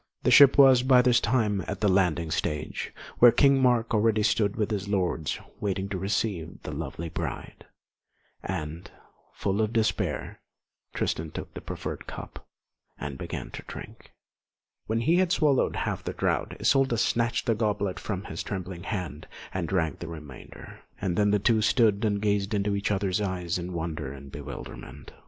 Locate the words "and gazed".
22.03-22.55